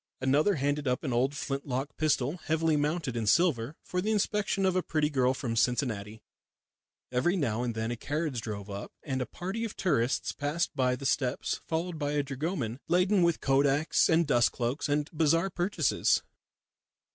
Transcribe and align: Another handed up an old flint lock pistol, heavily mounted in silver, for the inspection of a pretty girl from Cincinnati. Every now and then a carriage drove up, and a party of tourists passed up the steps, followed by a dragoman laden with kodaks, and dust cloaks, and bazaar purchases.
Another 0.19 0.55
handed 0.55 0.87
up 0.87 1.03
an 1.03 1.13
old 1.13 1.35
flint 1.35 1.67
lock 1.67 1.95
pistol, 1.95 2.37
heavily 2.37 2.75
mounted 2.75 3.15
in 3.15 3.27
silver, 3.27 3.75
for 3.83 4.01
the 4.01 4.09
inspection 4.09 4.65
of 4.65 4.75
a 4.75 4.81
pretty 4.81 5.11
girl 5.11 5.35
from 5.35 5.55
Cincinnati. 5.55 6.23
Every 7.11 7.35
now 7.35 7.61
and 7.61 7.75
then 7.75 7.91
a 7.91 7.95
carriage 7.95 8.41
drove 8.41 8.67
up, 8.67 8.91
and 9.03 9.21
a 9.21 9.27
party 9.27 9.63
of 9.63 9.75
tourists 9.75 10.31
passed 10.31 10.71
up 10.75 10.97
the 10.97 11.05
steps, 11.05 11.61
followed 11.67 11.99
by 11.99 12.13
a 12.13 12.23
dragoman 12.23 12.79
laden 12.87 13.21
with 13.21 13.41
kodaks, 13.41 14.09
and 14.09 14.25
dust 14.25 14.51
cloaks, 14.51 14.89
and 14.89 15.07
bazaar 15.13 15.51
purchases. 15.51 16.23